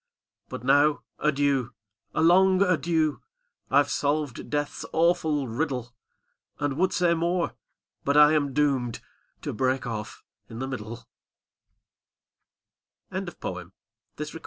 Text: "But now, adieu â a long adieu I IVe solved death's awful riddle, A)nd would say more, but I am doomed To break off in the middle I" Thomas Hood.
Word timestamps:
"But 0.49 0.63
now, 0.63 1.03
adieu 1.19 1.65
â 2.15 2.21
a 2.21 2.21
long 2.23 2.63
adieu 2.63 3.21
I 3.69 3.81
IVe 3.81 3.89
solved 3.91 4.49
death's 4.49 4.83
awful 4.93 5.47
riddle, 5.47 5.93
A)nd 6.59 6.73
would 6.77 6.91
say 6.91 7.13
more, 7.13 7.53
but 8.03 8.17
I 8.17 8.33
am 8.33 8.51
doomed 8.51 8.99
To 9.43 9.53
break 9.53 9.85
off 9.85 10.23
in 10.49 10.57
the 10.57 10.67
middle 10.67 11.07
I" 13.11 13.19
Thomas 13.19 13.69
Hood. 14.27 14.39